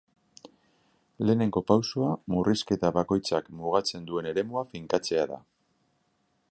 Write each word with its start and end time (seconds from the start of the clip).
Lehenengo 1.29 1.61
pausoa 1.71 2.09
murrizketa 2.35 2.91
bakoitzak 2.97 3.53
mugatzen 3.59 4.09
duen 4.13 4.31
eremua 4.33 4.65
finkatzea 4.73 5.29
da. 5.35 5.41